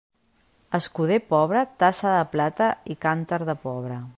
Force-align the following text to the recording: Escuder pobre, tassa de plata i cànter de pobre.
Escuder 0.77 1.17
pobre, 1.33 1.61
tassa 1.83 2.13
de 2.15 2.25
plata 2.35 2.73
i 2.95 2.99
cànter 3.07 3.41
de 3.51 3.57
pobre. 3.69 4.01